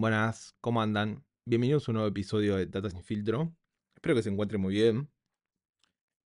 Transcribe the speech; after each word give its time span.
Buenas, 0.00 0.54
¿cómo 0.62 0.80
andan? 0.80 1.26
Bienvenidos 1.44 1.86
a 1.86 1.90
un 1.90 1.96
nuevo 1.96 2.08
episodio 2.08 2.56
de 2.56 2.64
Data 2.64 2.88
Sin 2.88 3.02
Filtro. 3.02 3.54
Espero 3.94 4.14
que 4.14 4.22
se 4.22 4.30
encuentren 4.30 4.58
muy 4.58 4.72
bien. 4.72 5.10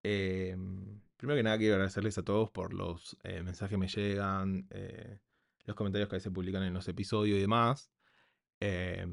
Eh, 0.05 0.57
primero 1.17 1.37
que 1.37 1.43
nada 1.43 1.59
quiero 1.59 1.75
agradecerles 1.75 2.17
a 2.17 2.23
todos 2.23 2.53
por 2.53 2.73
los 2.73 3.17
eh, 3.25 3.43
mensajes 3.43 3.71
que 3.71 3.77
me 3.77 3.89
llegan, 3.89 4.69
eh, 4.71 5.19
los 5.65 5.75
comentarios 5.75 6.09
que 6.09 6.15
veces 6.15 6.33
publican 6.33 6.63
en 6.63 6.73
los 6.73 6.87
episodios 6.87 7.37
y 7.37 7.41
demás. 7.41 7.91
Eh, 8.61 9.05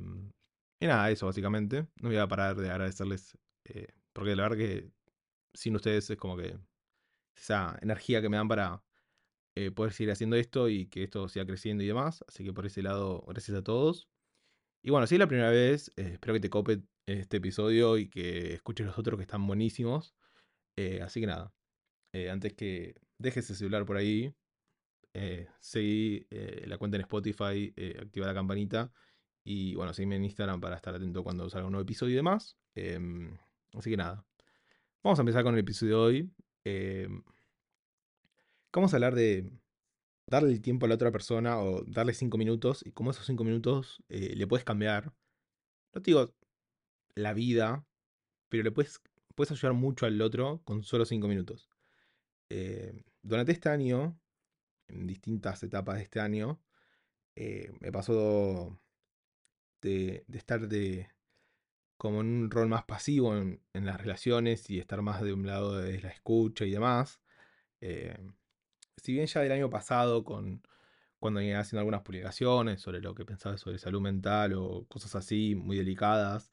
y 0.79 0.85
nada, 0.85 1.09
eso 1.09 1.25
básicamente. 1.25 1.87
No 1.99 2.09
voy 2.09 2.17
a 2.17 2.27
parar 2.27 2.55
de 2.55 2.69
agradecerles 2.69 3.35
eh, 3.65 3.87
porque 4.13 4.35
la 4.35 4.43
verdad 4.43 4.57
que 4.57 4.91
sin 5.55 5.75
ustedes 5.75 6.07
es 6.07 6.17
como 6.17 6.37
que 6.37 6.55
esa 7.35 7.79
energía 7.81 8.21
que 8.21 8.29
me 8.29 8.37
dan 8.37 8.47
para 8.47 8.83
poder 9.75 9.91
seguir 9.91 10.11
haciendo 10.11 10.35
esto 10.35 10.69
y 10.69 10.85
que 10.85 11.01
esto 11.01 11.27
siga 11.29 11.47
creciendo 11.47 11.83
y 11.83 11.87
demás. 11.87 12.23
Así 12.27 12.43
que 12.43 12.53
por 12.53 12.67
ese 12.67 12.83
lado, 12.83 13.25
gracias 13.27 13.57
a 13.57 13.63
todos. 13.63 14.07
Y 14.83 14.89
bueno, 14.89 15.05
si 15.05 15.15
es 15.15 15.19
la 15.19 15.27
primera 15.27 15.49
vez, 15.49 15.91
eh, 15.95 16.11
espero 16.13 16.33
que 16.33 16.39
te 16.39 16.49
cope 16.49 16.81
este 17.05 17.37
episodio 17.37 17.97
y 17.97 18.09
que 18.09 18.53
escuches 18.53 18.85
los 18.85 18.97
otros 18.97 19.17
que 19.17 19.23
están 19.23 19.45
buenísimos. 19.45 20.15
Eh, 20.75 21.01
así 21.03 21.19
que 21.21 21.27
nada, 21.27 21.53
eh, 22.13 22.29
antes 22.31 22.53
que 22.53 22.95
dejes 23.19 23.49
el 23.49 23.55
celular 23.55 23.85
por 23.85 23.97
ahí, 23.97 24.33
seguí 25.59 26.25
la 26.65 26.77
cuenta 26.77 26.97
en 26.97 27.01
Spotify, 27.01 27.73
activa 27.99 28.27
la 28.27 28.33
campanita 28.33 28.91
y 29.43 29.75
bueno, 29.75 29.93
seguime 29.93 30.15
en 30.15 30.23
Instagram 30.25 30.61
para 30.61 30.77
estar 30.77 30.95
atento 30.95 31.23
cuando 31.23 31.49
salga 31.49 31.67
un 31.67 31.73
nuevo 31.73 31.83
episodio 31.83 32.13
y 32.13 32.15
demás. 32.15 32.57
Em, 32.75 33.37
así 33.73 33.89
que 33.89 33.97
nada, 33.97 34.25
vamos 35.03 35.19
a 35.19 35.21
empezar 35.23 35.43
con 35.43 35.53
el 35.53 35.59
episodio 35.59 35.97
de 35.97 36.03
hoy. 36.03 36.31
Em, 36.63 37.23
vamos 38.73 38.93
a 38.93 38.97
hablar 38.97 39.15
de 39.15 39.51
darle 40.31 40.53
el 40.53 40.61
tiempo 40.61 40.85
a 40.85 40.89
la 40.89 40.95
otra 40.95 41.11
persona 41.11 41.59
o 41.59 41.83
darle 41.83 42.13
cinco 42.13 42.37
minutos 42.37 42.83
y 42.85 42.91
cómo 42.93 43.11
esos 43.11 43.25
cinco 43.25 43.43
minutos 43.43 44.01
eh, 44.07 44.33
le 44.35 44.47
puedes 44.47 44.63
cambiar. 44.63 45.13
No 45.93 46.01
te 46.01 46.11
digo 46.11 46.33
la 47.15 47.33
vida, 47.33 47.85
pero 48.49 48.63
le 48.63 48.71
puedes, 48.71 49.01
puedes 49.35 49.51
ayudar 49.51 49.73
mucho 49.73 50.05
al 50.05 50.21
otro 50.21 50.61
con 50.63 50.83
solo 50.83 51.03
cinco 51.05 51.27
minutos. 51.27 51.69
Eh, 52.49 53.03
durante 53.21 53.51
este 53.51 53.69
año, 53.69 54.17
en 54.87 55.05
distintas 55.05 55.61
etapas 55.63 55.97
de 55.97 56.03
este 56.03 56.21
año, 56.21 56.61
eh, 57.35 57.73
me 57.81 57.91
pasó 57.91 58.79
de, 59.81 60.25
estar 60.31 60.67
de 60.69 61.09
como 61.97 62.21
en 62.21 62.27
un 62.27 62.51
rol 62.51 62.69
más 62.69 62.85
pasivo 62.85 63.35
en, 63.37 63.61
las 63.73 63.99
relaciones 63.99 64.69
y 64.69 64.79
estar 64.79 65.01
más 65.01 65.21
de 65.21 65.33
un 65.33 65.45
lado 65.45 65.77
de 65.77 66.01
la 66.01 66.09
escucha 66.09 66.65
y 66.65 66.71
demás. 66.71 67.19
Si 68.97 69.13
bien 69.13 69.27
ya 69.27 69.41
del 69.41 69.51
año 69.51 69.69
pasado, 69.69 70.23
con, 70.23 70.61
cuando 71.19 71.41
iba 71.41 71.59
haciendo 71.59 71.81
algunas 71.81 72.01
publicaciones 72.01 72.81
sobre 72.81 73.01
lo 73.01 73.15
que 73.15 73.25
pensaba 73.25 73.57
sobre 73.57 73.77
salud 73.79 74.01
mental 74.01 74.53
o 74.53 74.85
cosas 74.87 75.15
así 75.15 75.55
muy 75.55 75.77
delicadas, 75.77 76.51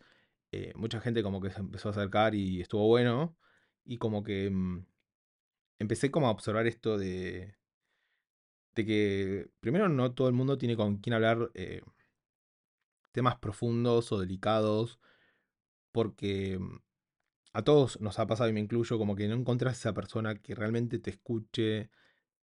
eh, 0.52 0.72
mucha 0.76 1.00
gente 1.00 1.22
como 1.22 1.40
que 1.40 1.50
se 1.50 1.60
empezó 1.60 1.88
a 1.88 1.92
acercar 1.92 2.34
y 2.34 2.60
estuvo 2.60 2.86
bueno. 2.86 3.36
Y 3.84 3.98
como 3.98 4.22
que 4.22 4.50
mm, 4.50 4.86
empecé 5.78 6.10
como 6.10 6.28
a 6.28 6.30
observar 6.30 6.66
esto 6.66 6.98
de, 6.98 7.54
de 8.74 8.86
que 8.86 9.50
primero 9.60 9.88
no 9.88 10.12
todo 10.14 10.28
el 10.28 10.34
mundo 10.34 10.58
tiene 10.58 10.76
con 10.76 10.98
quién 10.98 11.14
hablar 11.14 11.50
eh, 11.54 11.82
temas 13.12 13.36
profundos 13.36 14.12
o 14.12 14.20
delicados, 14.20 15.00
porque 15.92 16.58
mm, 16.58 16.78
a 17.54 17.62
todos 17.64 18.00
nos 18.00 18.18
ha 18.18 18.26
pasado 18.26 18.50
y 18.50 18.52
me 18.52 18.60
incluyo 18.60 18.98
como 18.98 19.16
que 19.16 19.28
no 19.28 19.34
encontrás 19.34 19.78
esa 19.78 19.94
persona 19.94 20.36
que 20.36 20.54
realmente 20.54 20.98
te 20.98 21.10
escuche, 21.10 21.90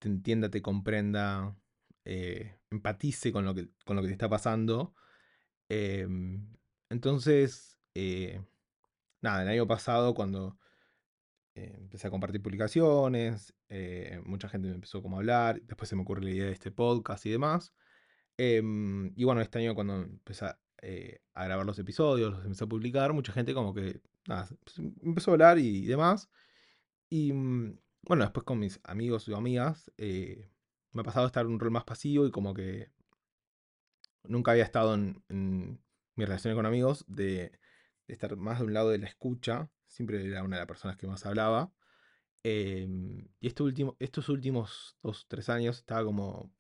te 0.03 0.09
entienda, 0.09 0.51
te 0.51 0.63
comprenda, 0.63 1.57
eh, 2.05 2.59
empatice 2.71 3.33
con 3.33 3.45
lo, 3.45 3.55
que, 3.55 3.69
con 3.85 3.97
lo 3.97 4.03
que 4.03 4.09
te 4.09 4.15
está 4.15 4.29
pasando. 4.29 4.95
Em, 5.69 6.49
entonces, 6.91 7.79
eh, 7.95 8.43
nada, 9.23 9.43
el 9.43 9.49
año 9.49 9.67
pasado 9.69 10.15
cuando 10.15 10.59
eh, 11.55 11.77
empecé 11.79 12.09
a 12.09 12.11
compartir 12.11 12.43
publicaciones, 12.43 13.55
mucha 14.25 14.49
gente 14.49 14.69
me 14.69 14.75
empezó 14.75 15.03
como 15.03 15.17
a 15.17 15.21
hablar, 15.21 15.63
después 15.63 15.89
se 15.89 15.97
me 15.97 16.03
ocurrió 16.03 16.25
la 16.29 16.35
idea 16.35 16.47
de 16.47 16.53
este 16.53 16.71
podcast 16.73 17.25
y 17.27 17.31
demás. 17.31 17.73
Em, 18.37 19.13
y 19.17 19.25
bueno, 19.25 19.41
este 19.41 19.59
año 19.61 19.75
cuando 19.75 20.03
empecé 20.03 20.47
a, 20.47 20.59
grabar 21.35 21.65
los 21.67 21.79
episodios, 21.79 22.33
los 22.33 22.45
empecé 22.45 22.65
a 22.65 22.67
publicar, 22.69 23.13
mucha 23.13 23.33
gente 23.33 23.55
como 23.55 23.73
que 23.75 24.01
nada, 24.27 24.49
empezó 25.03 25.31
a 25.31 25.35
hablar 25.35 25.59
y 25.59 25.87
demás. 25.87 26.29
Y 27.11 27.33
mm, 27.33 27.79
bueno, 28.03 28.25
después 28.25 28.45
con 28.45 28.59
mis 28.59 28.81
amigos 28.85 29.29
o 29.29 29.37
amigas, 29.37 29.91
eh, 29.99 30.51
me 30.93 31.03
ha 31.03 31.05
pasado 31.05 31.27
estar 31.27 31.47
en 31.47 31.53
un 31.53 31.61
rol 31.61 31.71
más 31.71 31.85
pasivo 31.85 32.27
y 32.27 32.31
como 32.31 32.55
que 32.55 32.91
nunca 34.25 34.53
había 34.53 34.65
estado 34.65 34.95
en, 34.95 35.23
en 35.29 35.81
mis 36.17 36.27
relaciones 36.27 36.57
con 36.57 36.67
amigos 36.67 37.05
de, 37.09 37.59
estar 38.07 38.37
más 38.37 38.59
de 38.59 38.67
un 38.67 38.75
lado 38.75 38.91
de 38.91 38.99
la 38.99 39.07
escucha. 39.07 39.71
Siempre 39.87 40.27
era 40.27 40.43
una 40.43 40.57
de 40.57 40.61
las 40.61 40.69
personas 40.69 40.97
que 40.97 41.07
más 41.07 41.25
hablaba. 41.27 41.73
Em, 42.43 43.29
y 43.41 43.47
este 43.47 43.63
último, 43.63 43.97
estos 44.01 44.29
últimos 44.29 44.97
dos, 45.03 45.27
tres 45.29 45.49
años 45.49 45.79
estaba 45.79 46.05
como 46.05 46.53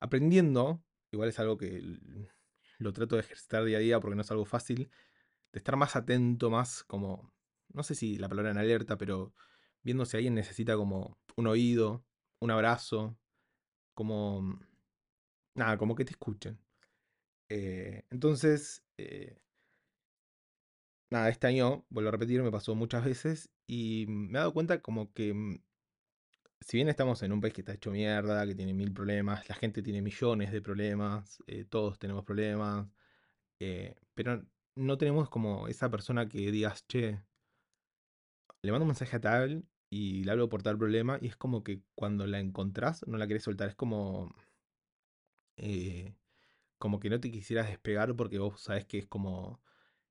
aprendiendo, 0.00 0.82
igual 1.10 1.28
es 1.28 1.38
algo 1.38 1.58
que 1.58 1.98
lo 2.78 2.92
trato 2.92 3.16
de 3.16 3.22
ejercitar 3.22 3.64
día 3.64 3.78
a 3.78 3.80
día 3.80 4.00
porque 4.00 4.16
no 4.16 4.22
es 4.22 4.30
algo 4.30 4.44
fácil, 4.44 4.90
de 5.52 5.58
estar 5.58 5.76
más 5.76 5.96
atento, 5.96 6.50
más 6.50 6.84
como, 6.84 7.32
no 7.72 7.82
sé 7.82 7.94
si 7.94 8.16
la 8.18 8.28
palabra 8.28 8.50
en 8.52 8.58
alerta, 8.58 8.96
pero 8.96 9.34
viendo 9.86 10.04
si 10.04 10.16
alguien 10.16 10.34
necesita 10.34 10.76
como 10.76 11.16
un 11.36 11.46
oído, 11.46 12.04
un 12.40 12.50
abrazo, 12.50 13.16
como, 13.94 14.58
nada, 15.54 15.78
como 15.78 15.94
que 15.94 16.04
te 16.04 16.10
escuchen. 16.10 16.58
Eh, 17.48 18.02
entonces, 18.10 18.82
eh, 18.98 19.38
nada, 21.08 21.28
este 21.28 21.46
año, 21.46 21.86
vuelvo 21.88 22.08
a 22.08 22.12
repetir, 22.12 22.42
me 22.42 22.50
pasó 22.50 22.74
muchas 22.74 23.04
veces 23.04 23.48
y 23.68 24.06
me 24.08 24.38
he 24.38 24.40
dado 24.40 24.52
cuenta 24.52 24.82
como 24.82 25.12
que 25.12 25.32
mm, 25.32 25.60
si 26.60 26.78
bien 26.78 26.88
estamos 26.88 27.22
en 27.22 27.30
un 27.32 27.40
país 27.40 27.54
que 27.54 27.60
está 27.60 27.74
hecho 27.74 27.92
mierda, 27.92 28.44
que 28.44 28.56
tiene 28.56 28.74
mil 28.74 28.92
problemas, 28.92 29.48
la 29.48 29.54
gente 29.54 29.82
tiene 29.82 30.02
millones 30.02 30.50
de 30.50 30.62
problemas, 30.62 31.42
eh, 31.46 31.64
todos 31.64 31.96
tenemos 32.00 32.24
problemas, 32.24 32.88
pero 34.14 34.44
no 34.74 34.98
tenemos 34.98 35.30
como 35.30 35.68
esa 35.68 35.88
persona 35.90 36.28
que 36.28 36.50
digas, 36.50 36.84
che, 36.88 37.20
le 38.62 38.72
mando 38.72 38.84
un 38.84 38.88
mensaje 38.88 39.16
a 39.16 39.20
tal 39.20 39.64
y 39.90 40.24
le 40.24 40.32
hablo 40.32 40.48
por 40.48 40.62
tal 40.62 40.78
problema 40.78 41.18
y 41.20 41.28
es 41.28 41.36
como 41.36 41.62
que 41.64 41.82
cuando 41.94 42.26
la 42.26 42.40
encontrás 42.40 43.06
no 43.08 43.18
la 43.18 43.26
querés 43.26 43.44
soltar, 43.44 43.68
es 43.68 43.74
como, 43.76 44.34
eh, 45.56 46.14
como 46.78 47.00
que 47.00 47.10
no 47.10 47.20
te 47.20 47.30
quisieras 47.30 47.68
despegar 47.68 48.16
porque 48.16 48.38
vos 48.38 48.60
sabés 48.60 48.86
que 48.86 48.98
es 48.98 49.06
como 49.06 49.60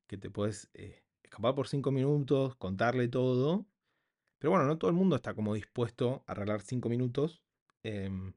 que 0.07 0.17
te 0.17 0.29
puedes 0.31 0.69
eh, 0.75 1.03
escapar 1.23 1.55
por 1.55 1.67
cinco 1.67 1.91
minutos, 1.91 2.55
contarle 2.57 3.07
todo, 3.09 3.65
pero 4.39 4.51
bueno, 4.51 4.67
no 4.67 4.77
todo 4.77 4.91
el 4.91 4.97
mundo 4.97 5.15
está 5.17 5.33
como 5.35 5.55
dispuesto 5.55 6.23
a 6.27 6.33
arreglar 6.33 6.61
cinco 6.61 6.89
minutos. 6.89 7.43
em, 7.83 8.33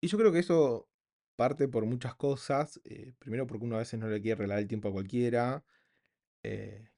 Y 0.00 0.08
yo 0.08 0.18
creo 0.18 0.32
que 0.32 0.40
eso 0.40 0.88
parte 1.36 1.68
por 1.68 1.86
muchas 1.86 2.14
cosas. 2.14 2.80
eh, 2.84 3.12
primero 3.18 3.46
porque 3.46 3.64
uno 3.64 3.76
a 3.76 3.80
veces 3.80 3.98
no 4.00 4.08
le 4.08 4.20
quiere 4.20 4.36
regalar 4.38 4.58
el 4.60 4.68
tiempo 4.68 4.88
a 4.88 4.92
cualquiera, 4.92 5.64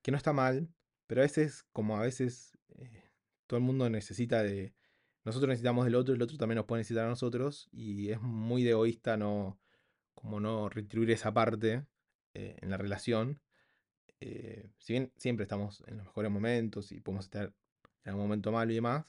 que 0.03 0.10
no 0.10 0.16
está 0.16 0.32
mal, 0.32 0.74
pero 1.06 1.20
a 1.22 1.25
veces, 1.25 1.65
como 1.72 1.97
a 1.98 2.03
veces 2.03 2.59
eh, 2.76 3.04
todo 3.47 3.59
el 3.59 3.65
mundo 3.65 3.88
necesita 3.91 4.42
de... 4.42 4.75
Nosotros 5.25 5.48
necesitamos 5.48 5.84
del 5.87 5.94
otro, 5.97 6.15
el 6.15 6.22
otro 6.22 6.37
también 6.38 6.56
nos 6.56 6.66
puede 6.66 6.81
necesitar 6.81 7.06
a 7.06 7.09
nosotros, 7.09 7.69
y 7.72 8.10
es 8.10 8.20
muy 8.20 8.62
de 8.65 8.70
egoísta 8.72 9.16
no, 9.16 9.59
como 10.14 10.41
no 10.41 10.69
retribuir 10.69 11.10
esa 11.12 11.32
parte 11.34 11.87
eh, 12.34 12.56
en 12.60 12.70
la 12.70 12.76
relación. 12.78 13.41
eh, 14.20 14.70
si 14.78 14.94
bien 14.94 15.12
siempre 15.16 15.44
estamos 15.44 15.82
en 15.87 15.98
los 15.98 16.06
mejores 16.06 16.31
momentos 16.31 16.93
y 16.93 17.00
podemos 17.00 17.26
estar 17.26 17.53
en 18.04 18.14
un 18.14 18.20
momento 18.20 18.53
malo 18.53 18.72
y 18.72 18.76
demás, 18.76 19.06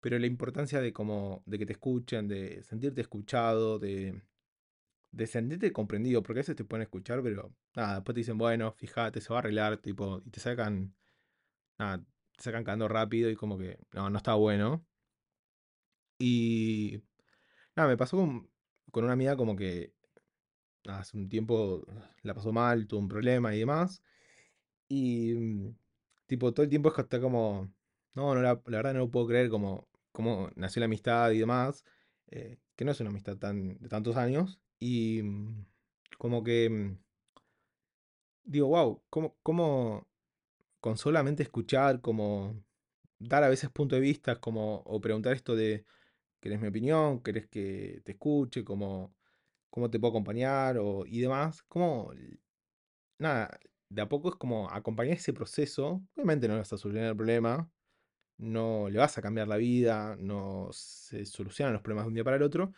pero 0.00 0.18
la 0.18 0.26
importancia 0.26 0.80
de 0.80 0.92
como 0.92 1.42
de 1.46 1.58
que 1.58 1.66
te 1.66 1.72
escuchen, 1.74 2.28
de 2.28 2.62
sentirte 2.62 3.00
escuchado, 3.02 3.78
de, 3.78 4.22
de 5.12 5.26
sentirte 5.26 5.72
comprendido, 5.72 6.22
porque 6.22 6.40
a 6.40 6.42
veces 6.42 6.56
te 6.56 6.64
pueden 6.64 6.82
escuchar, 6.82 7.22
pero 7.22 7.54
nada, 7.78 7.94
después 7.96 8.14
te 8.14 8.20
dicen, 8.20 8.38
bueno, 8.38 8.72
fíjate, 8.72 9.20
se 9.20 9.30
va 9.30 9.36
a 9.36 9.40
arreglar, 9.40 9.78
tipo, 9.78 10.20
y 10.24 10.30
te 10.30 10.40
sacan, 10.40 10.94
nada, 11.78 11.98
te 12.36 12.42
sacan 12.44 12.64
cagando 12.64 12.88
rápido 12.88 13.30
y 13.30 13.36
como 13.36 13.58
que, 13.58 13.78
no, 13.92 14.10
no 14.10 14.18
está 14.18 14.34
bueno. 14.34 14.84
Y 16.18 17.02
nada, 17.76 17.88
me 17.88 17.96
pasó 17.96 18.16
con, 18.16 18.50
con 18.90 19.04
una 19.04 19.12
amiga 19.14 19.36
como 19.36 19.56
que 19.56 19.94
hace 20.86 21.16
un 21.16 21.28
tiempo 21.28 21.84
la 22.22 22.34
pasó 22.34 22.52
mal, 22.52 22.86
tuvo 22.88 23.00
un 23.00 23.08
problema 23.08 23.54
y 23.54 23.60
demás. 23.60 24.02
Y 24.88 25.34
mm, 25.34 25.76
tipo, 26.26 26.52
todo 26.54 26.64
el 26.64 26.70
tiempo 26.70 26.88
es 26.90 26.94
que 26.96 27.02
está 27.02 27.20
como, 27.20 27.72
no, 28.14 28.34
no, 28.34 28.42
la, 28.42 28.60
la 28.66 28.78
verdad 28.78 28.94
no 28.94 29.00
lo 29.00 29.10
puedo 29.10 29.28
creer 29.28 29.50
como, 29.50 29.88
como 30.12 30.50
nació 30.56 30.80
la 30.80 30.86
amistad 30.86 31.30
y 31.32 31.38
demás, 31.40 31.84
eh, 32.28 32.58
que 32.76 32.84
no 32.84 32.92
es 32.92 33.00
una 33.00 33.10
amistad 33.10 33.36
tan, 33.38 33.78
de 33.78 33.88
tantos 33.88 34.16
años. 34.16 34.60
Y 34.80 35.22
mm, 35.22 35.66
como 36.18 36.42
que 36.44 36.70
mm, 36.70 36.98
digo, 38.48 38.68
wow, 38.68 39.02
¿cómo, 39.10 39.36
cómo 39.42 40.08
con 40.80 40.98
solamente 40.98 41.42
escuchar, 41.42 42.00
como 42.00 42.64
dar 43.18 43.44
a 43.44 43.48
veces 43.48 43.70
punto 43.70 43.96
de 43.96 44.00
vista, 44.02 44.40
como, 44.40 44.78
o 44.86 45.00
preguntar 45.00 45.34
esto 45.34 45.56
de, 45.56 45.84
¿querés 46.40 46.60
mi 46.60 46.68
opinión? 46.68 47.22
¿Querés 47.22 47.48
que 47.48 48.02
te 48.04 48.12
escuche? 48.12 48.64
Como 48.64 49.14
cómo 49.70 49.90
te 49.90 50.00
puedo 50.00 50.12
acompañar 50.12 50.78
o, 50.78 51.06
y 51.06 51.20
demás, 51.20 51.62
como, 51.64 52.12
nada, 53.18 53.58
de 53.90 54.02
a 54.02 54.08
poco 54.08 54.30
es 54.30 54.36
como 54.36 54.70
acompañar 54.70 55.16
ese 55.16 55.32
proceso. 55.32 56.02
Obviamente 56.14 56.48
no 56.48 56.56
vas 56.56 56.72
a 56.72 56.78
solucionar 56.78 57.10
el 57.10 57.16
problema, 57.16 57.70
no 58.38 58.88
le 58.90 58.98
vas 58.98 59.18
a 59.18 59.22
cambiar 59.22 59.48
la 59.48 59.56
vida, 59.56 60.16
no 60.18 60.70
se 60.72 61.26
solucionan 61.26 61.74
los 61.74 61.82
problemas 61.82 62.06
de 62.06 62.08
un 62.08 62.14
día 62.14 62.24
para 62.24 62.36
el 62.36 62.42
otro, 62.42 62.72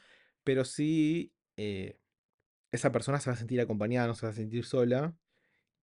pero 0.45 0.65
sí 0.65 1.33
eh, 1.57 1.99
esa 2.73 2.93
persona 2.93 3.21
se 3.21 3.31
va 3.31 3.35
a 3.35 3.39
sentir 3.39 3.61
acompañada, 3.61 4.09
no 4.09 4.15
se 4.15 4.27
va 4.27 4.33
a 4.33 4.35
sentir 4.35 4.65
sola 4.65 5.15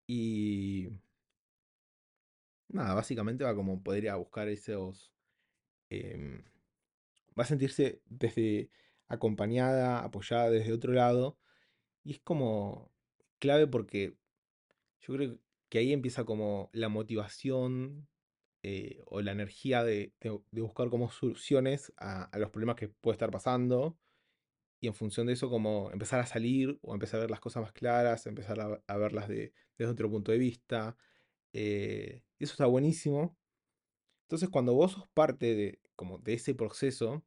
y 0.07 0.89
nada, 2.69 2.95
básicamente 2.95 3.45
va 3.45 3.55
como 3.55 3.83
poder 3.83 4.05
ir 4.05 4.11
a 4.11 4.17
buscar 4.17 4.49
esos... 4.49 5.13
em, 5.91 6.45
va 7.39 7.45
a 7.45 7.47
sentirse 7.47 8.03
desde 8.07 8.71
acompañada, 9.09 10.01
apoyada 10.05 10.51
desde 10.51 10.73
otro 10.73 10.93
lado 10.93 11.39
y 12.05 12.13
es 12.15 12.21
como 12.21 12.93
clave 13.41 13.67
porque 13.69 14.17
yo 15.01 15.15
creo 15.15 15.39
que 15.71 15.79
ahí 15.79 15.93
empieza 15.93 16.25
como 16.25 16.71
la 16.73 16.89
motivación 16.91 18.09
eh, 18.65 19.03
o 19.07 19.23
la 19.23 19.33
energía 19.33 19.85
de, 19.85 20.15
de- 20.21 20.41
buscar 20.63 20.91
como 20.91 21.11
soluciones 21.11 21.93
a 21.99 22.31
los 22.39 22.51
problemas 22.51 22.77
que 22.77 22.89
puede 22.89 23.15
estar 23.17 23.31
pasando 23.33 23.99
y 24.87 24.89
en 24.89 24.95
función 24.95 25.27
de 25.27 25.33
eso 25.33 25.51
como 25.51 25.91
empezar 25.91 26.21
a 26.21 26.27
salir 26.27 26.79
o 26.83 26.95
empezar 26.95 27.19
a 27.19 27.23
ver 27.23 27.31
las 27.31 27.41
cosas 27.41 27.63
más 27.63 27.73
claras, 27.73 28.27
empezar 28.27 28.61
a, 28.87 28.97
verlas 28.97 29.29
de, 29.29 29.53
desde 29.77 29.93
otro 29.93 30.09
punto 30.09 30.31
de 30.31 30.39
vista. 30.39 30.97
eh, 31.53 32.23
eso 32.39 32.53
está 32.53 32.67
buenísimo. 32.67 33.37
Entonces 34.27 34.49
cuando 34.49 34.75
vos 34.75 34.93
sos 34.93 35.09
parte 35.09 35.57
de, 35.57 35.81
como 35.97 36.19
de 36.19 36.35
ese 36.35 36.55
proceso, 36.55 37.25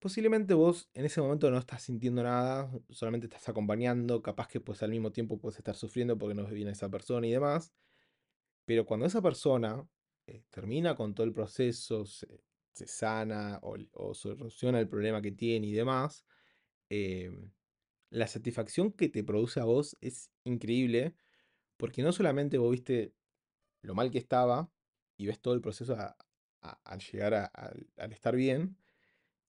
posiblemente 0.00 0.54
vos 0.54 0.88
en 0.94 1.04
ese 1.04 1.20
momento 1.20 1.50
no 1.50 1.58
estás 1.58 1.82
sintiendo 1.82 2.22
nada, 2.22 2.70
solamente 2.90 3.26
estás 3.26 3.48
acompañando, 3.50 4.22
capaz 4.22 4.48
que 4.48 4.60
pues 4.60 4.82
al 4.82 4.90
mismo 4.90 5.12
tiempo 5.12 5.38
puedes 5.38 5.58
estar 5.58 5.76
sufriendo 5.76 6.16
porque 6.18 6.34
no 6.34 6.46
a 6.46 6.72
esa 6.72 6.88
persona 6.90 7.26
y 7.26 7.32
demás. 7.32 7.74
Pero 8.64 8.86
cuando 8.86 9.06
esa 9.06 9.20
persona 9.20 9.86
eh, 10.26 10.44
termina 10.50 10.94
con 10.94 11.14
todo 11.14 11.26
el 11.26 11.34
proceso, 11.34 12.06
se, 12.06 12.42
se 12.72 12.86
sana 12.86 13.60
o 13.62 14.14
soluciona 14.14 14.80
el 14.80 14.88
problema 14.88 15.20
que 15.20 15.32
tiene 15.32 15.66
y 15.66 15.72
demás, 15.72 16.24
em, 16.92 17.52
la 18.10 18.26
satisfacción 18.28 18.92
que 18.92 19.08
te 19.08 19.24
produce 19.24 19.60
a 19.60 19.64
vos 19.64 19.96
es 20.02 20.30
increíble, 20.44 21.14
porque 21.78 22.02
no 22.02 22.12
solamente 22.12 22.58
vos 22.58 22.72
viste 22.72 23.14
lo 23.82 23.94
mal 23.94 24.10
que 24.12 24.18
estaba 24.18 24.70
y 25.18 25.26
ves 25.26 25.40
todo 25.40 25.54
el 25.54 25.62
proceso 25.62 25.96
al 26.62 27.00
llegar 27.00 27.34
a- 27.34 27.46
al, 27.46 28.12
estar 28.12 28.36
bien, 28.36 28.76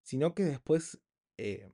sino 0.03 0.35
que 0.35 0.43
después, 0.45 1.01
eh, 1.37 1.71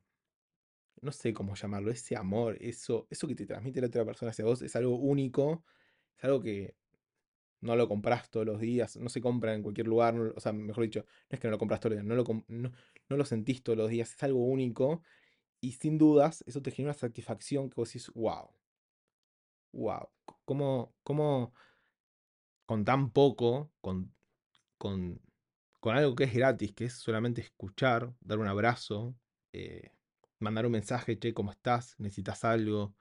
no 1.01 1.11
sé 1.11 1.33
cómo 1.33 1.55
llamarlo, 1.55 1.91
ese 1.91 2.15
amor, 2.17 2.57
eso, 2.59 3.07
eso 3.09 3.27
que 3.27 3.35
te 3.35 3.45
transmite 3.45 3.79
la 3.81 3.87
otra 3.87 4.05
persona 4.05 4.31
hacia 4.31 4.45
vos 4.45 4.61
es 4.61 4.75
algo 4.75 4.97
único, 4.97 5.63
es 6.17 6.23
algo 6.25 6.41
que 6.41 6.75
no 7.61 7.75
lo 7.75 7.87
compras 7.89 8.29
todos 8.31 8.45
los 8.45 8.59
días, 8.61 8.97
no 8.97 9.09
se 9.09 9.21
compra 9.21 9.53
en 9.55 9.63
cualquier 9.63 9.87
lugar, 9.87 10.13
no- 10.15 10.33
o 10.35 10.39
sea, 10.39 10.53
mejor 10.53 10.83
dicho, 10.85 11.01
no 11.29 11.35
es 11.35 11.39
que 11.39 11.47
no 11.47 11.51
lo 11.53 11.59
compras 11.59 11.79
todos 11.81 11.95
los 11.97 12.03
días, 12.03 12.07
no 12.07 12.15
lo, 12.15 12.45
no 13.09 13.17
lo 13.17 13.25
sentís 13.25 13.63
todos 13.63 13.77
los 13.77 13.89
días, 13.89 14.13
es 14.13 14.23
algo 14.23 14.43
único 14.45 15.03
y 15.61 15.73
sin 15.73 15.97
dudas 15.97 16.43
eso 16.47 16.61
te 16.61 16.71
genera 16.71 16.91
una 16.91 16.99
satisfacción 16.99 17.69
que 17.69 17.75
vos 17.75 17.89
decís, 17.89 18.11
wow, 18.13 18.49
wow, 19.73 20.09
¿cómo, 20.45 20.93
cómo 21.03 21.53
con 22.65 22.85
tan 22.85 23.11
poco, 23.11 23.71
con, 23.81 24.13
con, 24.77 25.21
con 25.79 25.95
algo 25.95 26.15
que 26.15 26.25
es 26.25 26.33
gratis, 26.33 26.73
que 26.73 26.85
es 26.85 26.93
solamente 26.93 27.41
escuchar, 27.41 28.13
dar 28.19 28.39
un 28.39 28.47
abrazo, 28.47 29.15
eh, 29.53 29.91
mandar 30.39 30.65
un 30.65 30.73
mensaje, 30.73 31.17
che, 31.17 31.33
¿cómo 31.33 31.51
estás? 31.51 31.95
¿Necesitas 31.99 32.43
algo? 32.45 32.95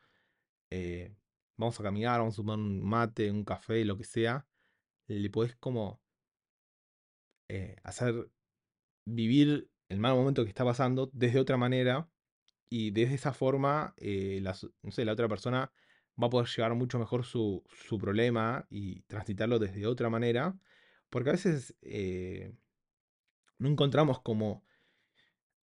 Eh, 0.71 1.15
vamos 1.57 1.79
a 1.81 1.83
caminar, 1.83 2.21
vamos 2.21 2.35
a 2.35 2.37
tomar 2.37 2.59
un 2.59 2.83
mate, 2.83 3.31
un 3.31 3.45
café, 3.45 3.85
lo 3.85 3.97
que 3.97 4.05
sea. 4.05 4.47
Le 5.07 5.31
podés 5.31 5.57
como 5.57 6.01
eh, 7.49 7.77
hacer 7.83 8.31
vivir 9.07 9.71
el 9.89 9.99
mal 10.01 10.15
momento 10.15 10.45
que 10.45 10.51
está 10.51 10.65
pasando 10.65 11.11
desde 11.13 11.41
otra 11.41 11.57
manera 11.57 12.09
y 12.71 12.91
desde 12.91 13.15
esa 13.15 13.33
forma 13.33 13.95
eh, 13.97 14.41
la, 14.43 14.57
no 14.83 14.91
sé, 14.91 15.05
la 15.05 15.13
otra 15.13 15.29
persona 15.29 15.73
va 16.21 16.27
a 16.27 16.31
poder 16.31 16.49
llevar 16.49 16.75
mucho 16.75 16.99
mejor 16.99 17.25
su, 17.25 17.65
su 17.69 17.99
problema 17.99 18.67
y 18.71 19.03
transitarlo 19.03 19.59
desde 19.59 19.87
otra 19.87 20.11
manera, 20.11 20.59
porque 21.11 21.31
a 21.31 21.33
veces 21.33 21.75
eh, 21.83 22.53
no 23.59 23.69
encontramos 23.69 24.21
como, 24.21 24.65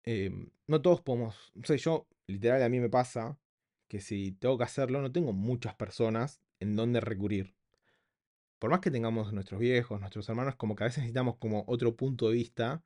eh, 0.03 0.31
no 0.67 0.81
todos 0.81 1.01
podemos, 1.01 1.51
no 1.53 1.63
sé, 1.63 1.77
yo 1.77 2.07
literal 2.27 2.63
a 2.63 2.69
mí 2.69 2.79
me 2.79 2.89
pasa 2.89 3.38
que 3.88 4.01
si 4.01 4.31
tengo 4.33 4.57
que 4.57 4.63
hacerlo 4.63 5.01
no 5.01 5.11
tengo 5.11 5.33
muchas 5.33 5.75
personas 5.75 6.41
en 6.59 6.75
donde 6.75 7.01
recurrir. 7.01 7.55
Por 8.59 8.71
más 8.71 8.79
que 8.79 8.89
tengamos 8.89 9.31
nuestros 9.33 9.59
viejos, 9.59 10.00
nuestros 10.00 10.27
hermanos, 10.29 10.55
como 10.55 10.75
que 10.75 10.83
a 10.83 10.88
veces 10.88 11.00
necesitamos 11.00 11.38
como 11.38 11.63
otro 11.67 11.95
punto 11.95 12.27
de 12.29 12.33
vista 12.33 12.83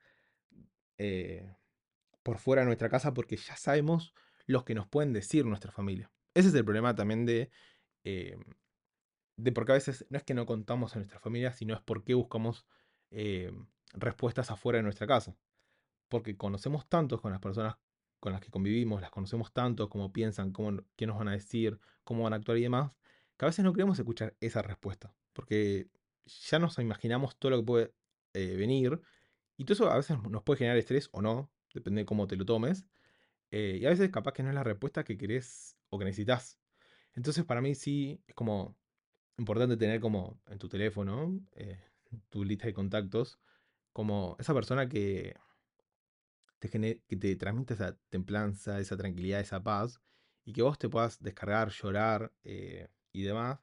por 2.23 2.37
fuera 2.37 2.61
de 2.61 2.67
nuestra 2.67 2.89
casa 2.89 3.13
porque 3.13 3.37
ya 3.37 3.55
sabemos 3.55 4.13
los 4.45 4.63
que 4.63 4.75
nos 4.75 4.87
pueden 4.87 5.13
decir 5.13 5.45
nuestra 5.45 5.71
familia. 5.71 6.11
Ese 6.33 6.49
es 6.49 6.55
el 6.55 6.63
problema 6.63 6.95
también 6.95 7.25
de, 7.25 7.51
eh, 8.03 8.37
de 9.37 9.51
porque 9.51 9.73
a 9.73 9.75
veces 9.75 10.05
no 10.09 10.17
es 10.17 10.23
que 10.23 10.33
no 10.33 10.45
contamos 10.45 10.95
a 10.95 10.99
nuestra 10.99 11.19
familia, 11.19 11.53
sino 11.53 11.73
es 11.73 11.81
porque 11.81 12.13
buscamos 12.13 12.65
eh, 13.11 13.51
respuestas 13.93 14.51
afuera 14.51 14.77
de 14.77 14.83
nuestra 14.83 15.07
casa. 15.07 15.35
Porque 16.09 16.37
conocemos 16.37 16.87
tantos 16.87 17.21
con 17.21 17.31
las 17.31 17.41
personas 17.41 17.77
con 18.19 18.33
las 18.33 18.41
que 18.41 18.51
convivimos, 18.51 19.01
las 19.01 19.09
conocemos 19.09 19.51
tanto, 19.51 19.89
cómo 19.89 20.13
piensan, 20.13 20.51
cómo, 20.51 20.83
qué 20.95 21.07
nos 21.07 21.17
van 21.17 21.27
a 21.27 21.31
decir, 21.31 21.79
cómo 22.03 22.23
van 22.23 22.33
a 22.33 22.35
actuar 22.35 22.57
y 22.59 22.61
demás, 22.61 22.91
que 23.35 23.45
a 23.45 23.47
veces 23.47 23.65
no 23.65 23.73
queremos 23.73 23.97
escuchar 23.97 24.35
esa 24.39 24.61
respuesta. 24.61 25.11
Porque 25.33 25.89
ya 26.25 26.59
nos 26.59 26.77
imaginamos 26.77 27.35
todo 27.37 27.49
lo 27.49 27.57
que 27.57 27.65
puede 27.65 27.93
eh, 28.33 28.55
venir 28.57 29.01
y 29.57 29.65
todo 29.65 29.73
eso 29.73 29.91
a 29.91 29.97
veces 29.97 30.17
nos 30.29 30.43
puede 30.43 30.59
generar 30.59 30.77
estrés 30.77 31.09
o 31.11 31.21
no, 31.21 31.51
depende 31.73 32.01
de 32.01 32.05
cómo 32.05 32.27
te 32.27 32.35
lo 32.35 32.45
tomes. 32.45 32.85
eh, 33.51 33.79
y 33.81 33.85
a 33.85 33.89
veces 33.89 34.09
capaz 34.11 34.33
que 34.33 34.43
no 34.43 34.49
es 34.49 34.55
la 34.55 34.63
respuesta 34.63 35.03
que 35.03 35.17
querés 35.17 35.77
o 35.89 35.99
que 35.99 36.05
necesitas. 36.05 36.59
Entonces 37.15 37.45
para 37.45 37.61
mí 37.61 37.75
sí 37.75 38.23
es 38.27 38.35
como 38.35 38.77
importante 39.37 39.77
tener 39.77 40.01
como 40.01 40.41
en 40.47 40.59
tu 40.59 40.69
teléfono, 40.69 41.39
eh, 41.53 41.79
tu 42.29 42.43
lista 42.45 42.67
de 42.67 42.73
contactos, 42.75 43.39
como 43.93 44.37
esa 44.39 44.53
persona 44.55 44.89
que 44.89 45.35
te, 46.59 46.67
gene- 46.69 47.01
que 47.07 47.17
te 47.17 47.35
transmite 47.35 47.73
esa 47.73 47.97
templanza, 48.09 48.79
esa 48.79 48.97
tranquilidad, 48.97 49.39
esa 49.41 49.61
paz, 49.63 50.01
y 50.45 50.53
que 50.53 50.61
vos 50.61 50.77
te 50.79 50.89
puedas 50.89 51.19
descargar, 51.21 51.69
llorar 51.71 52.33
eh, 52.43 52.89
y 53.11 53.23
demás. 53.23 53.59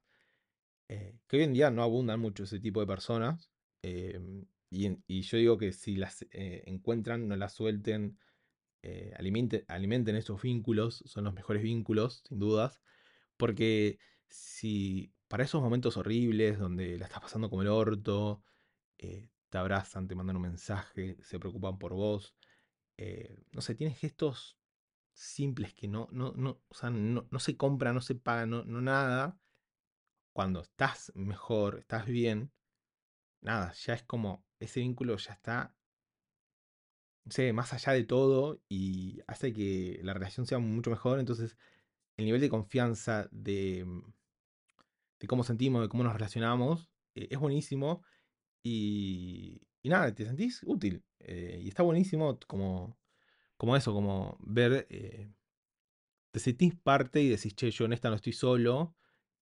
que 1.26 1.36
hoy 1.36 1.42
en 1.44 1.52
día 1.54 1.70
no 1.70 1.82
abundan 1.82 2.20
mucho 2.20 2.44
ese 2.44 2.60
tipo 2.60 2.80
de 2.80 2.86
personas. 2.86 3.50
Y, 4.70 5.22
yo 5.22 5.38
digo 5.38 5.58
que 5.58 5.72
si 5.72 5.96
las 5.96 6.22
eh, 6.32 6.62
encuentran, 6.66 7.28
no 7.28 7.36
las 7.36 7.54
suelten, 7.54 8.18
eh, 8.82 9.12
alimente- 9.18 9.64
alimenten 9.68 10.16
esos 10.16 10.42
vínculos, 10.42 11.02
son 11.06 11.24
los 11.24 11.34
mejores 11.34 11.62
vínculos, 11.62 12.22
sin 12.28 12.38
dudas, 12.38 12.80
porque 13.36 13.98
si 14.28 15.12
para 15.28 15.44
esos 15.44 15.62
momentos 15.62 15.96
horribles 15.96 16.58
donde 16.58 16.98
la 16.98 17.06
estás 17.06 17.20
pasando 17.22 17.50
como 17.50 17.62
el 17.62 17.68
orto, 17.68 18.42
eh, 18.98 19.28
te 19.50 19.58
abrazan, 19.58 20.08
te 20.08 20.14
mandan 20.14 20.36
un 20.36 20.42
mensaje, 20.42 21.18
se 21.22 21.38
preocupan 21.40 21.78
por 21.78 21.94
vos, 21.94 22.36
eh, 22.98 23.36
no 23.52 23.60
sé, 23.62 23.74
tienes 23.74 23.98
gestos 23.98 24.58
simples 25.14 25.74
que 25.74 25.88
no, 25.88 26.08
no, 26.12 26.32
no, 26.36 26.62
o 26.68 26.74
sea, 26.74 26.90
no, 26.90 27.28
no 27.30 27.38
se 27.40 27.56
compra, 27.56 27.92
no 27.92 28.00
se 28.02 28.14
paga, 28.16 28.46
no, 28.46 28.64
no 28.64 28.80
nada. 28.80 29.38
Cuando 30.32 30.60
estás 30.62 31.12
mejor, 31.14 31.80
estás 31.80 32.06
bien, 32.06 32.52
nada, 33.40 33.72
ya 33.72 33.94
es 33.94 34.02
como 34.04 34.44
ese 34.60 34.80
vínculo 34.80 35.16
ya 35.16 35.32
está 35.32 35.74
sé, 37.30 37.52
más 37.52 37.72
allá 37.72 37.92
de 37.92 38.04
todo 38.04 38.60
y 38.68 39.20
hace 39.26 39.52
que 39.52 40.00
la 40.02 40.14
relación 40.14 40.46
sea 40.46 40.58
mucho 40.58 40.90
mejor. 40.90 41.20
Entonces, 41.20 41.56
el 42.16 42.26
nivel 42.26 42.40
de 42.40 42.50
confianza, 42.50 43.28
de, 43.32 43.84
mm, 43.86 44.12
de 45.20 45.26
cómo 45.26 45.44
sentimos, 45.44 45.82
de 45.82 45.88
cómo 45.88 46.04
nos 46.04 46.12
relacionamos, 46.12 46.90
eh, 47.14 47.28
es 47.30 47.38
buenísimo. 47.38 48.02
Y, 48.64 49.62
y 49.82 49.88
nada, 49.88 50.14
te 50.14 50.24
sentís 50.26 50.62
útil. 50.66 51.04
eh, 51.20 51.60
y 51.62 51.68
está 51.68 51.82
buenísimo 51.82 52.38
como, 52.46 52.98
como 53.56 53.76
eso, 53.76 53.92
como 53.94 54.38
ver, 54.40 54.86
eh, 54.90 55.32
te 56.32 56.40
sentís 56.40 56.74
parte 56.76 57.20
y 57.22 57.28
decís, 57.28 57.54
che, 57.54 57.70
yo 57.70 57.84
en 57.86 57.92
esta 57.92 58.10
no 58.10 58.16
estoy 58.16 58.32
solo. 58.32 58.94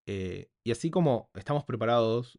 y 0.06 0.70
así 0.72 0.90
como 0.90 1.30
estamos 1.34 1.64
preparados 1.64 2.38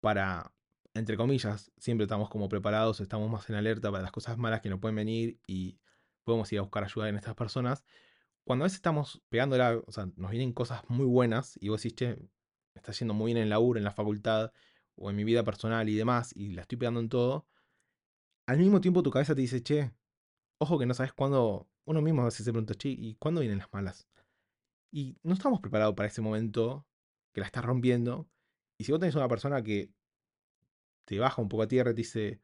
para, 0.00 0.52
entre 0.94 1.16
comillas, 1.16 1.70
siempre 1.78 2.04
estamos 2.04 2.28
como 2.28 2.48
preparados, 2.48 3.00
estamos 3.00 3.30
más 3.30 3.48
en 3.48 3.56
alerta 3.56 3.90
para 3.90 4.02
las 4.02 4.12
cosas 4.12 4.38
malas 4.38 4.60
que 4.60 4.68
nos 4.68 4.80
pueden 4.80 4.96
venir 4.96 5.38
y 5.46 5.78
podemos 6.24 6.52
ir 6.52 6.58
a 6.58 6.62
buscar 6.62 6.84
ayuda 6.84 7.08
en 7.08 7.16
estas 7.16 7.34
personas. 7.34 7.84
Cuando 8.44 8.64
a 8.64 8.66
veces 8.66 8.76
estamos 8.76 9.22
pegándola, 9.28 9.80
o 9.86 9.92
sea, 9.92 10.08
nos 10.16 10.30
vienen 10.30 10.52
cosas 10.52 10.82
muy 10.88 11.06
buenas 11.06 11.56
y 11.60 11.68
vos 11.68 11.82
decís, 11.82 11.96
che, 11.96 12.16
me 12.16 12.78
está 12.78 12.92
yendo 12.92 13.14
muy 13.14 13.28
bien 13.28 13.38
en 13.38 13.44
el 13.44 13.50
laburo, 13.50 13.78
en 13.78 13.84
la 13.84 13.92
facultad 13.92 14.52
o 14.96 15.10
en 15.10 15.16
mi 15.16 15.24
vida 15.24 15.44
personal 15.44 15.88
y 15.88 15.94
demás, 15.94 16.34
y 16.36 16.50
la 16.50 16.62
estoy 16.62 16.78
pegando 16.78 17.00
en 17.00 17.08
todo, 17.08 17.46
al 18.46 18.58
mismo 18.58 18.80
tiempo 18.80 19.02
tu 19.02 19.10
cabeza 19.10 19.34
te 19.34 19.42
dice, 19.42 19.62
che, 19.62 19.92
ojo 20.58 20.78
que 20.78 20.86
no 20.86 20.94
sabes 20.94 21.12
cuándo 21.12 21.68
uno 21.84 22.02
mismo 22.02 22.22
a 22.22 22.26
veces 22.26 22.44
se 22.44 22.52
pregunta, 22.52 22.74
che, 22.74 22.88
¿y 22.90 23.14
cuándo 23.14 23.40
vienen 23.40 23.58
las 23.58 23.72
malas? 23.72 24.08
Y 24.90 25.16
no 25.22 25.34
estamos 25.34 25.60
preparados 25.60 25.94
para 25.94 26.08
ese 26.08 26.20
momento 26.20 26.86
que 27.32 27.40
la 27.40 27.46
estás 27.46 27.64
rompiendo. 27.64 28.28
Y 28.76 28.84
si 28.84 28.92
vos 28.92 29.00
tenés 29.00 29.14
una 29.14 29.28
persona 29.28 29.62
que 29.62 29.92
te 31.10 31.18
baja 31.18 31.42
un 31.42 31.48
poco 31.48 31.64
a 31.64 31.66
tierra 31.66 31.90
y 31.90 31.94
te 31.94 32.02
dice, 32.02 32.40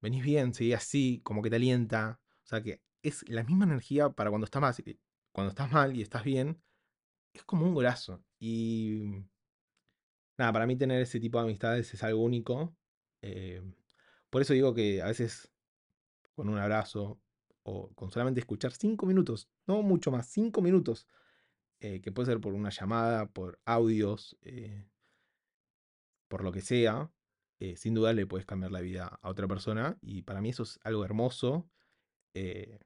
venís 0.00 0.24
bien, 0.24 0.54
seguí 0.54 0.72
así, 0.72 1.20
como 1.22 1.42
que 1.42 1.50
te 1.50 1.56
alienta. 1.56 2.18
O 2.42 2.46
sea 2.46 2.62
que 2.62 2.80
es 3.02 3.28
la 3.28 3.44
misma 3.44 3.66
energía 3.66 4.08
para 4.08 4.30
cuando 4.30 4.46
estás 4.46 4.62
mal, 4.62 4.74
cuando 5.32 5.50
estás 5.50 5.70
mal 5.70 5.94
y 5.94 6.00
estás 6.00 6.24
bien, 6.24 6.62
es 7.34 7.44
como 7.44 7.66
un 7.66 7.74
golazo. 7.74 8.24
Y 8.38 9.26
nada, 10.38 10.50
para 10.50 10.66
mí 10.66 10.76
tener 10.76 11.02
ese 11.02 11.20
tipo 11.20 11.36
de 11.36 11.44
amistades 11.44 11.92
es 11.92 12.02
algo 12.02 12.22
único. 12.22 12.74
Eh, 13.20 13.62
por 14.30 14.40
eso 14.40 14.54
digo 14.54 14.72
que 14.72 15.02
a 15.02 15.06
veces 15.08 15.52
con 16.34 16.48
un 16.48 16.56
abrazo 16.56 17.20
o 17.64 17.92
con 17.92 18.10
solamente 18.10 18.40
escuchar 18.40 18.72
cinco 18.72 19.04
minutos, 19.04 19.50
no 19.66 19.82
mucho 19.82 20.10
más, 20.10 20.26
cinco 20.26 20.62
minutos, 20.62 21.06
eh, 21.80 22.00
que 22.00 22.12
puede 22.12 22.28
ser 22.28 22.40
por 22.40 22.54
una 22.54 22.70
llamada, 22.70 23.26
por 23.26 23.60
audios, 23.66 24.38
eh, 24.40 24.88
por 26.28 26.42
lo 26.42 26.50
que 26.50 26.62
sea, 26.62 27.12
sin 27.76 27.94
duda 27.94 28.12
le 28.12 28.26
puedes 28.26 28.46
cambiar 28.46 28.72
la 28.72 28.80
vida 28.80 29.18
a 29.22 29.28
otra 29.30 29.46
persona. 29.48 29.98
Y 30.02 30.22
para 30.22 30.40
mí 30.40 30.50
eso 30.50 30.62
es 30.64 30.80
algo 30.82 31.04
hermoso. 31.04 31.68
que 32.32 32.78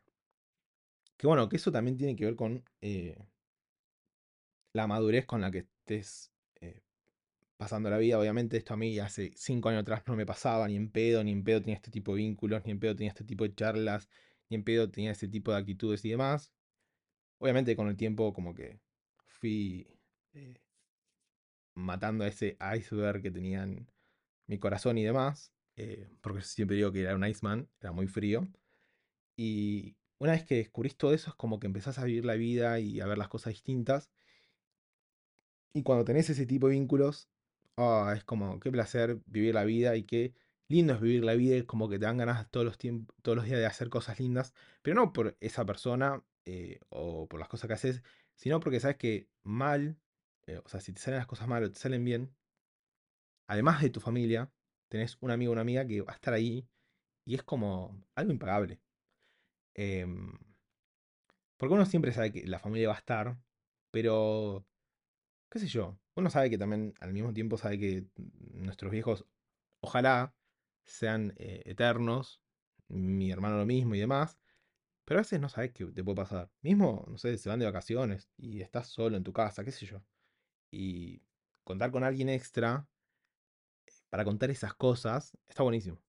bueno, 1.23 1.49
que 1.49 1.57
eso 1.57 1.73
también 1.73 1.97
tiene 1.97 2.17
que 2.17 2.25
ver 2.25 2.37
con 2.37 2.65
la 4.73 4.87
madurez 4.87 5.27
con 5.27 5.41
la 5.41 5.51
que 5.51 5.59
estés 5.59 6.33
pasando 7.57 7.91
la 7.91 7.99
vida. 7.99 8.19
Obviamente 8.19 8.57
esto 8.57 8.75
a 8.75 8.77
mí 8.77 8.99
hace 8.99 9.33
cinco 9.37 9.69
años 9.69 9.83
atrás 9.83 10.03
no 10.07 10.17
me 10.17 10.27
pasaba, 10.27 10.69
ni 10.69 10.77
en 10.77 10.91
pedo, 10.91 11.23
ni 11.25 11.33
en 11.33 11.45
pedo 11.45 11.61
tenía 11.61 11.77
este 11.77 11.91
tipo 11.91 12.13
de 12.13 12.19
vínculos, 12.19 12.65
ni 12.65 12.73
en 12.73 12.81
pedo 12.81 12.95
tenía 12.97 13.11
este 13.11 13.25
tipo 13.25 13.45
de 13.45 13.55
charlas, 13.55 14.09
ni 14.49 14.57
en 14.57 14.65
pedo 14.65 14.91
tenía 14.91 15.13
ese 15.13 15.29
tipo 15.29 15.53
de 15.53 15.59
actitudes 15.59 16.05
y 16.05 16.11
demás. 16.11 16.53
Obviamente 17.39 17.77
con 17.77 17.89
el 17.89 17.97
tiempo 17.97 18.33
como 18.33 18.55
que 18.55 18.81
fui 19.27 19.87
eh, 20.33 20.61
matando 21.75 22.25
a 22.25 22.29
ese 22.29 22.57
iceberg 22.77 23.23
que 23.23 23.31
tenían 23.31 23.89
mi 24.47 24.59
corazón 24.59 24.99
y 24.99 25.05
demás, 25.05 25.53
eh, 25.77 26.09
porque 26.21 26.43
siempre 26.43 26.77
digo 26.77 26.93
que 26.93 27.03
era 27.03 27.15
un 27.17 27.27
Iceman, 27.27 27.69
era 27.81 27.93
muy 27.93 28.07
frío. 28.09 28.49
Y 29.37 29.97
una 30.19 30.33
vez 30.33 30.45
que 30.45 30.57
descubrís 30.57 30.97
todo 30.97 31.15
eso 31.15 31.31
es 31.31 31.37
como 31.37 31.61
que 31.61 31.67
empezás 31.67 31.99
a 31.99 32.05
vivir 32.05 32.25
la 32.25 32.35
vida 32.35 32.79
y 32.81 33.01
a 33.01 33.07
ver 33.07 33.19
las 33.19 33.29
cosas 33.29 33.53
distintas. 33.53 34.11
Y 35.73 35.83
cuando 35.83 36.05
tenés 36.05 36.31
ese 36.31 36.47
tipo 36.47 36.69
de 36.69 36.75
vínculos, 36.75 37.29
oh, 37.77 38.11
es 38.13 38.25
como, 38.25 38.61
qué 38.61 38.71
placer 38.71 39.21
vivir 39.27 39.55
la 39.55 39.65
vida 39.65 39.97
y 39.97 40.05
qué 40.05 40.35
lindo 40.69 40.95
es 40.95 41.01
vivir 41.01 41.25
la 41.25 41.35
vida. 41.35 41.57
Es 41.57 41.65
como 41.65 41.89
que 41.89 41.99
te 41.99 42.07
dan 42.07 42.19
ganas 42.19 42.49
todos 42.51 42.65
los, 42.67 42.79
días 42.79 43.59
de 43.59 43.67
hacer 43.67 43.89
cosas 43.89 44.21
lindas, 44.21 44.55
pero 44.83 44.97
no 44.97 45.13
por 45.13 45.37
esa 45.41 45.65
persona 45.67 46.23
eh, 46.45 46.81
o 46.91 47.29
por 47.29 47.41
las 47.41 47.49
cosas 47.49 47.69
que 47.69 47.75
haces, 47.75 48.03
sino 48.37 48.61
porque 48.61 48.81
sabes 48.81 48.97
que 48.97 49.29
mal, 49.43 49.99
eh, 50.47 50.61
o 50.65 50.69
sea, 50.69 50.81
si 50.81 50.93
te 50.93 51.01
salen 51.01 51.19
las 51.19 51.27
cosas 51.27 51.49
mal 51.49 51.65
o 51.65 51.73
te 51.73 51.79
salen 51.79 52.05
bien, 52.05 52.35
además 53.47 53.83
de 53.83 53.91
tu 53.91 54.01
familia, 54.01 54.51
tenés 54.89 55.19
un 55.21 55.31
amigo 55.31 55.51
o 55.51 55.55
una 55.55 55.63
amiga 55.63 55.87
que 55.87 56.03
va 56.03 56.13
a 56.13 56.17
estar 56.17 56.35
ahí 56.35 56.69
y 57.25 57.35
es 57.35 57.43
como 57.43 58.05
algo 58.15 58.33
impagable. 58.33 58.81
Em, 59.75 60.33
porque 61.57 61.75
uno 61.75 61.87
siempre 61.87 62.13
sabe 62.13 62.33
que 62.33 62.47
la 62.47 62.59
familia 62.59 62.89
va 62.89 62.95
a 62.95 62.99
estar, 62.99 63.39
pero 63.91 64.67
qué 65.51 65.59
sé 65.59 65.69
yo, 65.69 65.99
uno 66.17 66.31
sabe 66.31 66.51
que 66.51 66.59
también 66.59 66.95
al 67.01 67.13
mismo 67.13 67.33
tiempo 67.33 67.57
sabe 67.59 67.79
que 67.79 68.07
nuestros 68.53 68.93
viejos, 68.93 69.27
ojalá, 69.81 70.35
sean 70.85 71.35
eh, 71.39 71.63
eternos, 71.67 72.43
mi 72.89 73.31
hermano 73.31 73.57
lo 73.59 73.67
mismo 73.67 73.95
y 73.95 74.01
demás, 74.01 74.39
pero 75.05 75.21
a 75.21 75.23
veces 75.23 75.41
no 75.41 75.49
sabes 75.49 75.73
qué 75.73 75.87
te 75.87 76.05
puede 76.05 76.17
pasar. 76.17 76.51
Mismo, 76.63 77.05
no 77.09 77.19
sé, 77.19 77.37
se 77.39 77.49
van 77.49 77.59
de 77.61 77.67
vacaciones 77.67 78.31
y 78.37 78.63
estás 78.63 78.89
solo 78.89 79.17
en 79.17 79.25
tu 79.25 79.33
casa, 79.33 79.65
qué 79.65 79.73
sé 79.73 79.87
yo. 79.87 80.03
Y 80.71 81.23
contar 81.65 81.91
con 81.93 82.05
alguien 82.05 82.29
extra 82.29 82.89
para 84.15 84.25
contar 84.25 84.49
esas 84.49 84.75
cosas 84.75 85.37
está 85.49 85.65
buenísimo. 85.65 86.01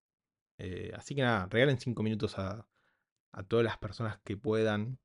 Eh, 0.59 0.91
así 0.95 1.15
que 1.15 1.23
nada, 1.23 1.47
regalen 1.47 1.79
5 1.79 2.03
minutos 2.03 2.37
a, 2.37 2.67
a, 3.31 3.41
todas 3.41 3.65
las 3.65 3.79
personas 3.79 4.19
que 4.23 4.37
puedan. 4.37 4.99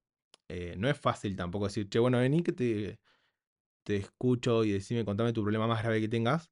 Eh, 0.49 0.75
no 0.77 0.87
es 0.87 1.01
fácil 1.01 1.35
tampoco 1.35 1.65
decir, 1.65 1.89
che, 1.89 1.99
bueno, 1.99 2.19
vení 2.19 2.43
que 2.43 2.53
te, 2.53 3.01
te 3.85 3.97
escucho 3.97 4.65
y 4.65 4.73
decime, 4.73 5.07
contame 5.07 5.33
tu 5.33 5.41
problema 5.41 5.67
más 5.67 5.83
grave 5.83 6.03
que 6.03 6.09
tengas. 6.11 6.51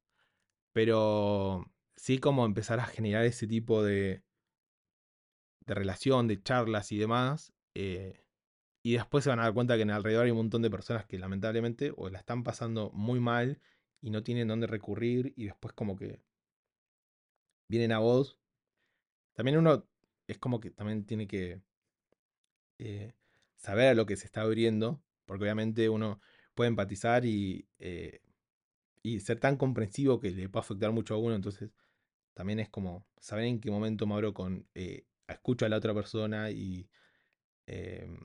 Pero 0.73 1.71
sí 1.95 2.17
como 2.17 2.47
empezar 2.47 2.79
a 2.79 2.85
generar 2.85 3.25
ese 3.25 3.45
tipo 3.45 3.83
de, 3.83 4.23
de 5.67 5.75
relación, 5.75 6.27
de 6.27 6.41
charlas 6.41 6.91
y 6.91 6.97
demás. 6.97 7.53
Eh, 7.75 8.25
y 8.81 8.93
después 8.93 9.23
se 9.23 9.29
van 9.29 9.39
a 9.39 9.43
dar 9.43 9.53
cuenta 9.53 9.75
que 9.75 9.83
en 9.83 9.91
alrededor 9.91 10.25
hay 10.25 10.31
un 10.31 10.37
montón 10.37 10.63
de 10.63 10.71
personas 10.71 11.05
que 11.05 11.19
lamentablemente 11.19 11.93
o 11.95 12.09
la 12.09 12.17
están 12.17 12.43
pasando 12.43 12.89
muy 12.91 13.19
mal 13.19 13.61
y 14.01 14.09
no 14.09 14.23
tienen 14.23 14.47
dónde 14.47 14.65
recurrir 14.65 15.31
y 15.35 15.45
después 15.45 15.75
como 15.75 15.95
que 15.95 16.27
vienen 17.69 17.93
a 17.93 17.99
vos. 17.99 18.37
También 19.33 19.57
uno 19.57 19.87
es 20.27 20.37
como 20.37 20.59
que 20.59 20.71
también 20.71 21.05
tiene 21.05 21.27
que 21.27 21.61
eh, 22.79 23.13
saber 23.55 23.89
a 23.89 23.93
lo 23.93 24.05
que 24.05 24.17
se 24.17 24.25
está 24.25 24.41
abriendo, 24.41 25.01
porque 25.25 25.43
obviamente 25.43 25.87
uno 25.89 26.19
puede 26.55 26.69
empatizar 26.69 27.25
y, 27.25 27.67
eh, 27.79 28.21
y 29.03 29.19
ser 29.21 29.39
tan 29.39 29.57
comprensivo 29.57 30.19
que 30.19 30.31
le 30.31 30.49
puede 30.49 30.61
afectar 30.61 30.91
mucho 30.91 31.15
a 31.15 31.17
uno. 31.17 31.35
Entonces, 31.35 31.71
también 32.33 32.59
es 32.59 32.69
como 32.69 33.05
saber 33.19 33.45
en 33.45 33.61
qué 33.61 33.71
momento 33.71 34.07
me 34.07 34.15
abro 34.15 34.33
con. 34.33 34.67
Eh, 34.75 35.05
escucho 35.27 35.65
a 35.65 35.69
la 35.69 35.77
otra 35.77 35.93
persona 35.93 36.49
y 36.49 36.89
em, 37.67 38.17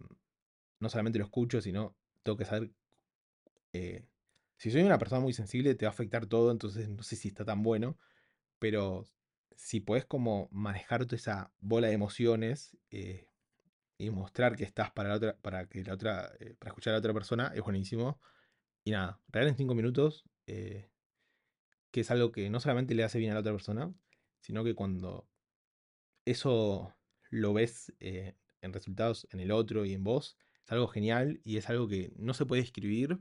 no 0.80 0.88
solamente 0.88 1.18
lo 1.18 1.26
escucho, 1.26 1.60
sino 1.60 1.96
tengo 2.22 2.38
que 2.38 2.46
saber. 2.46 2.70
Si 4.56 4.70
soy 4.70 4.82
una 4.82 4.98
persona 4.98 5.20
muy 5.20 5.32
sensible, 5.32 5.74
te 5.74 5.84
va 5.84 5.90
a 5.90 5.92
afectar 5.92 6.26
todo, 6.26 6.50
entonces 6.50 6.88
no 6.88 7.02
sé 7.02 7.16
si 7.16 7.28
está 7.28 7.44
tan 7.44 7.62
bueno. 7.62 7.98
Pero 8.58 9.04
si 9.56 9.80
puedes 9.80 10.04
como 10.04 10.48
manejar 10.50 11.04
toda 11.06 11.16
esa 11.16 11.52
bola 11.60 11.88
de 11.88 11.94
emociones 11.94 12.76
y 13.98 14.10
mostrar 14.10 14.56
que 14.56 14.64
estás 14.64 14.90
para 14.90 15.10
la 15.10 15.14
otra, 15.16 15.36
para 15.40 15.68
que 15.68 15.82
la 15.84 15.94
otra, 15.94 16.32
eh, 16.40 16.54
para 16.58 16.70
escuchar 16.70 16.92
a 16.92 16.96
la 16.96 16.98
otra 16.98 17.14
persona, 17.14 17.52
es 17.54 17.62
buenísimo. 17.62 18.20
Y 18.84 18.90
nada, 18.90 19.20
en 19.32 19.56
5 19.56 19.74
minutos, 19.74 20.24
eh, 20.46 20.90
que 21.90 22.00
es 22.00 22.10
algo 22.10 22.32
que 22.32 22.50
no 22.50 22.60
solamente 22.60 22.94
le 22.94 23.04
hace 23.04 23.18
bien 23.18 23.30
a 23.30 23.34
la 23.34 23.40
otra 23.40 23.52
persona, 23.52 23.94
sino 24.40 24.64
que 24.64 24.74
cuando 24.74 25.28
eso 26.26 26.94
lo 27.30 27.54
ves 27.54 27.92
eh, 28.00 28.34
en 28.60 28.72
resultados 28.72 29.26
en 29.32 29.40
el 29.40 29.52
otro 29.52 29.84
y 29.84 29.94
en 29.94 30.04
vos, 30.04 30.36
es 30.64 30.72
algo 30.72 30.88
genial 30.88 31.40
y 31.44 31.56
es 31.56 31.68
algo 31.70 31.88
que 31.88 32.12
no 32.16 32.34
se 32.34 32.46
puede 32.46 32.62
escribir 32.62 33.18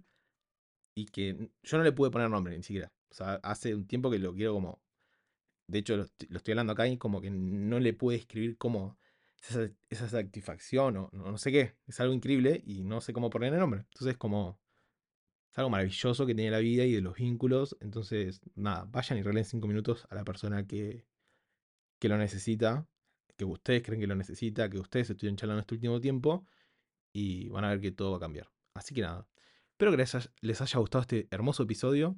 y 0.96 1.06
que 1.06 1.50
yo 1.64 1.78
no 1.78 1.84
le 1.84 1.92
pude 1.92 2.12
poner 2.12 2.30
nombre 2.30 2.58
ni 2.58 2.64
siquiera. 2.64 2.92
O 3.10 3.14
sea, 3.16 3.36
hace 3.44 3.76
un 3.76 3.88
tiempo 3.88 4.12
que 4.12 4.20
lo 4.20 4.34
quiero 4.34 4.54
como... 4.54 4.83
De 5.68 5.80
hecho, 5.80 5.98
lo, 5.98 6.04
estoy 6.04 6.52
hablando 6.52 6.74
acá 6.74 6.88
y 6.88 6.98
como 6.98 7.22
que 7.22 7.30
no 7.32 7.80
le 7.80 7.94
pude 7.94 8.16
escribir 8.18 8.58
como 8.58 8.98
esa, 9.90 10.10
satisfacción 10.10 10.98
o 10.98 11.10
no, 11.12 11.38
sé 11.38 11.52
qué. 11.52 11.76
Es 11.88 12.00
algo 12.00 12.14
increíble 12.14 12.62
y 12.66 12.84
no 12.84 13.02
sé 13.02 13.14
cómo 13.14 13.30
poner 13.30 13.54
el 13.54 13.60
nombre. 13.60 13.82
Entonces, 13.92 14.18
como 14.18 14.60
es 15.52 15.58
algo 15.58 15.70
maravilloso 15.70 16.26
que 16.26 16.36
tiene 16.36 16.52
la 16.52 16.60
vida 16.60 16.86
y 16.86 16.94
de 16.94 17.02
los 17.02 17.16
vínculos. 17.16 17.78
Entonces, 17.82 18.42
nada, 18.56 18.86
vayan 18.90 19.20
y 19.20 19.22
regalen 19.22 19.46
cinco 19.46 19.68
minutos 19.68 20.08
a 20.10 20.16
la 20.16 20.24
persona 20.24 20.66
que, 20.66 21.06
que 22.00 22.10
lo 22.10 22.18
necesita, 22.18 22.88
que 23.38 23.46
ustedes 23.46 23.84
creen 23.84 24.02
que 24.02 24.08
lo 24.08 24.16
necesita, 24.16 24.70
que 24.70 24.80
ustedes 24.80 25.10
estuvieron 25.10 25.38
charlando 25.38 25.62
este 25.62 25.76
último 25.76 26.02
tiempo 26.02 26.46
y 27.14 27.50
van 27.50 27.66
a 27.66 27.70
ver 27.70 27.82
que 27.82 27.92
todo 27.92 28.12
va 28.12 28.18
a 28.18 28.20
cambiar. 28.20 28.50
Así 28.74 28.96
que 28.96 29.02
nada, 29.02 29.28
espero 29.72 29.92
que 29.92 29.98
les 30.42 30.62
haya, 30.62 30.80
gustado 30.80 31.02
este 31.02 31.28
hermoso 31.32 31.64
episodio. 31.64 32.18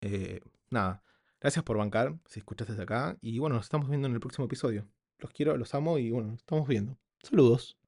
Eh, 0.00 0.40
nada, 0.70 1.02
gracias 1.40 1.64
por 1.64 1.78
bancar 1.78 2.14
si 2.26 2.40
escuchaste 2.40 2.72
desde 2.72 2.84
acá 2.84 3.16
y 3.20 3.38
bueno, 3.38 3.56
nos 3.56 3.66
estamos 3.66 3.88
viendo 3.88 4.08
en 4.08 4.14
el 4.14 4.20
próximo 4.20 4.46
episodio. 4.46 4.86
Los 5.18 5.32
quiero, 5.32 5.56
los 5.56 5.74
amo 5.74 5.98
y 5.98 6.10
bueno, 6.10 6.34
estamos 6.34 6.68
viendo. 6.68 6.96
Saludos. 7.22 7.79